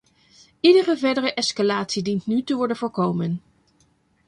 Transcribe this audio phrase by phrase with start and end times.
[0.69, 3.39] Iedere verdere escalatie dient nu te worden voorkomen.